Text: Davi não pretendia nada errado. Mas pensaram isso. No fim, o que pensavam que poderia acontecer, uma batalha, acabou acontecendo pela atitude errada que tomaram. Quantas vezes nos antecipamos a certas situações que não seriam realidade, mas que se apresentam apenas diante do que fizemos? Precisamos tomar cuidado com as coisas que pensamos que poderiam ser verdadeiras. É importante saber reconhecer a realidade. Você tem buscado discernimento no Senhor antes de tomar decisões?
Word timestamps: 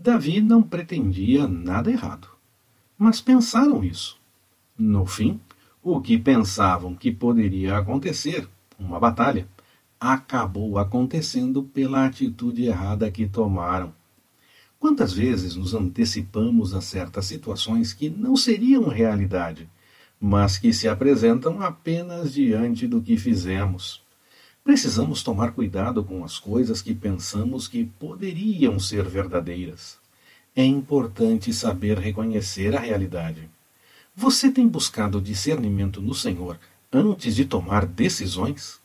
Davi 0.00 0.40
não 0.40 0.62
pretendia 0.62 1.48
nada 1.48 1.90
errado. 1.90 2.28
Mas 2.96 3.20
pensaram 3.20 3.82
isso. 3.82 4.16
No 4.78 5.04
fim, 5.04 5.40
o 5.82 6.00
que 6.00 6.16
pensavam 6.16 6.94
que 6.94 7.10
poderia 7.10 7.76
acontecer, 7.76 8.48
uma 8.78 9.00
batalha, 9.00 9.48
acabou 9.98 10.78
acontecendo 10.78 11.64
pela 11.64 12.06
atitude 12.06 12.64
errada 12.64 13.10
que 13.10 13.26
tomaram. 13.26 13.92
Quantas 14.78 15.12
vezes 15.12 15.56
nos 15.56 15.74
antecipamos 15.74 16.74
a 16.74 16.80
certas 16.80 17.26
situações 17.26 17.92
que 17.92 18.08
não 18.08 18.36
seriam 18.36 18.86
realidade, 18.86 19.68
mas 20.20 20.58
que 20.58 20.72
se 20.72 20.86
apresentam 20.86 21.60
apenas 21.60 22.32
diante 22.32 22.86
do 22.86 23.02
que 23.02 23.16
fizemos? 23.16 24.00
Precisamos 24.68 25.22
tomar 25.22 25.52
cuidado 25.52 26.04
com 26.04 26.22
as 26.22 26.38
coisas 26.38 26.82
que 26.82 26.94
pensamos 26.94 27.66
que 27.66 27.86
poderiam 27.86 28.78
ser 28.78 29.02
verdadeiras. 29.02 29.96
É 30.54 30.62
importante 30.62 31.54
saber 31.54 31.98
reconhecer 31.98 32.76
a 32.76 32.78
realidade. 32.78 33.48
Você 34.14 34.50
tem 34.50 34.68
buscado 34.68 35.22
discernimento 35.22 36.02
no 36.02 36.12
Senhor 36.12 36.60
antes 36.92 37.34
de 37.34 37.46
tomar 37.46 37.86
decisões? 37.86 38.76